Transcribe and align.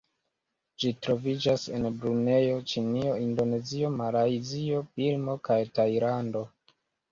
Ĝi 0.83 0.89
troviĝas 1.07 1.65
en 1.79 1.85
Brunejo, 1.97 2.55
Ĉinio, 2.73 3.13
Indonezio, 3.27 3.93
Malajzio, 4.01 4.83
Birmo 4.99 5.39
kaj 5.51 5.63
Tajlando. 5.79 6.47